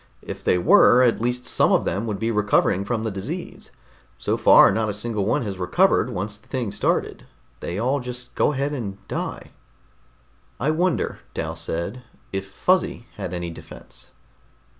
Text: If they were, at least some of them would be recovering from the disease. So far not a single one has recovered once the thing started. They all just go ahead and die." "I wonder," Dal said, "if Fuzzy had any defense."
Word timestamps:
If 0.23 0.43
they 0.43 0.57
were, 0.57 1.03
at 1.03 1.21
least 1.21 1.45
some 1.45 1.71
of 1.71 1.85
them 1.85 2.07
would 2.07 2.17
be 2.17 2.31
recovering 2.31 2.85
from 2.85 3.03
the 3.03 3.11
disease. 3.11 3.69
So 4.17 4.35
far 4.35 4.71
not 4.71 4.89
a 4.89 4.95
single 4.95 5.27
one 5.27 5.43
has 5.43 5.59
recovered 5.59 6.09
once 6.09 6.39
the 6.39 6.47
thing 6.47 6.71
started. 6.71 7.27
They 7.59 7.77
all 7.77 7.99
just 7.99 8.33
go 8.33 8.53
ahead 8.53 8.73
and 8.73 8.97
die." 9.07 9.51
"I 10.59 10.71
wonder," 10.71 11.19
Dal 11.35 11.55
said, 11.55 12.01
"if 12.33 12.49
Fuzzy 12.49 13.05
had 13.17 13.31
any 13.31 13.51
defense." 13.51 14.09